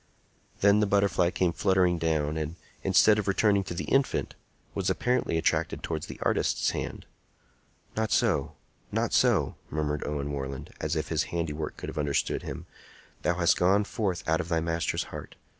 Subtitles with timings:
[0.61, 4.33] Then the butterfly came fluttering down, and, instead of returning to the infant,
[4.73, 7.05] was apparently attracted towards the artist's hand.
[7.95, 8.55] "Not so!
[8.91, 12.65] not so!" murmured Owen Warland, as if his handiwork could have understood him.
[13.21, 15.35] "Thou has gone forth out of thy master's heart.